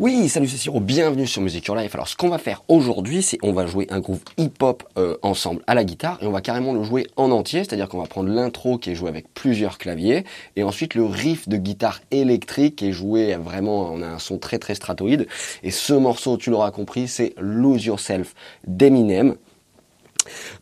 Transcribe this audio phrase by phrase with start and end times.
[0.00, 1.94] Oui, salut c'est Siro, bienvenue sur Music Your Life.
[1.94, 5.62] Alors ce qu'on va faire aujourd'hui, c'est on va jouer un groove hip-hop euh, ensemble
[5.66, 8.30] à la guitare et on va carrément le jouer en entier, c'est-à-dire qu'on va prendre
[8.30, 10.24] l'intro qui est joué avec plusieurs claviers
[10.56, 14.38] et ensuite le riff de guitare électrique qui est joué vraiment, on a un son
[14.38, 15.26] très très stratoïde
[15.62, 18.34] et ce morceau, tu l'auras compris, c'est Lose Yourself
[18.66, 19.36] d'Eminem.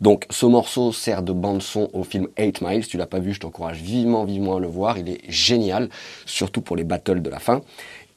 [0.01, 2.87] Donc ce morceau sert de bande son au film 8 Miles.
[2.87, 4.97] Tu l'as pas vu, je t'encourage vivement, vivement à le voir.
[4.97, 5.89] Il est génial,
[6.25, 7.61] surtout pour les battles de la fin.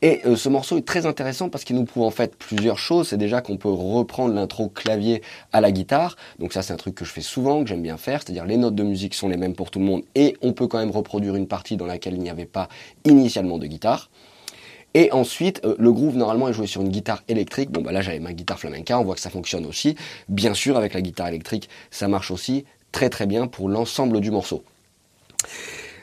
[0.04, 3.08] Et euh, ce morceau est très intéressant parce qu'il nous prouve en fait plusieurs choses.
[3.08, 6.16] C'est déjà qu'on peut reprendre l'intro clavier à la guitare.
[6.40, 8.20] Donc ça c'est un truc que je fais souvent, que j'aime bien faire.
[8.22, 10.66] C'est-à-dire les notes de musique sont les mêmes pour tout le monde et on peut
[10.66, 12.68] quand même reproduire une partie dans laquelle il n'y avait pas
[13.04, 14.10] initialement de guitare.
[14.94, 17.70] Et ensuite, euh, le groove normalement est joué sur une guitare électrique.
[17.70, 19.96] Bon bah là j'avais ma guitare flamenca, on voit que ça fonctionne aussi.
[20.28, 24.30] Bien sûr avec la guitare électrique, ça marche aussi très très bien pour l'ensemble du
[24.30, 24.64] morceau.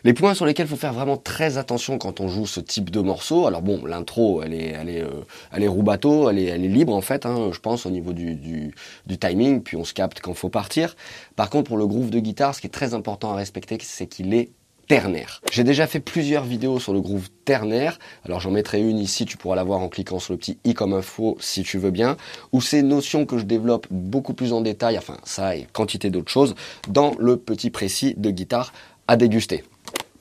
[0.05, 2.89] Les points sur lesquels il faut faire vraiment très attention quand on joue ce type
[2.89, 3.47] de morceau.
[3.47, 6.69] Alors bon, l'intro, elle est, elle est, euh, elle est roubateau, elle est, elle est
[6.69, 10.21] libre en fait, hein, je pense au niveau du, du, timing, puis on se capte
[10.21, 10.95] quand faut partir.
[11.35, 14.07] Par contre, pour le groove de guitare, ce qui est très important à respecter, c'est
[14.07, 14.51] qu'il est
[14.89, 15.39] ternaire.
[15.51, 17.99] J'ai déjà fait plusieurs vidéos sur le groove ternaire.
[18.25, 20.73] Alors j'en mettrai une ici, tu pourras la voir en cliquant sur le petit i
[20.73, 22.17] comme info si tu veux bien.
[22.53, 26.31] Ou ces notions que je développe beaucoup plus en détail, enfin ça et quantité d'autres
[26.31, 26.55] choses,
[26.87, 28.73] dans le petit précis de guitare
[29.07, 29.63] à déguster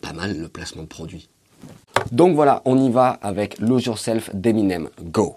[0.02, 1.30] pas mal le placement de produit.
[2.12, 4.90] Donc voilà, on y va avec Lose Yourself d'Eminem.
[5.02, 5.36] Go!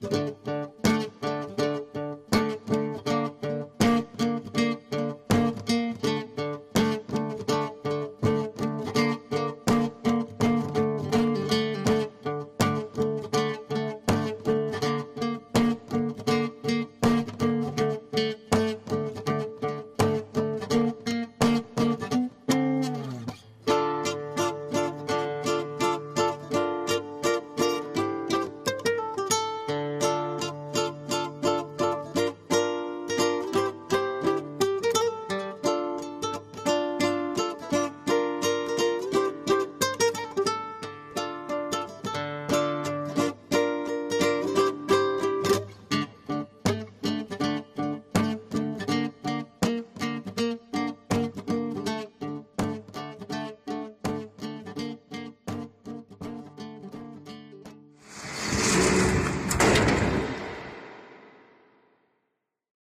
[0.00, 0.65] Música